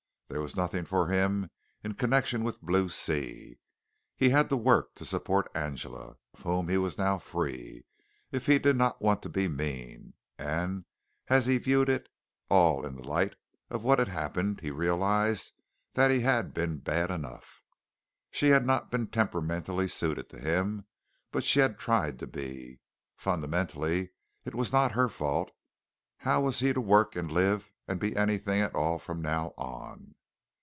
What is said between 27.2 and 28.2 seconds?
live and be